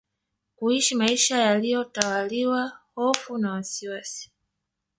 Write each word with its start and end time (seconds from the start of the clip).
kuishi 0.55 0.95
maisha 0.95 1.37
yaliyo 1.37 1.83
tawaliwa 1.83 2.79
hofu 2.95 3.37
na 3.37 3.51
wasiwasi 3.51 4.31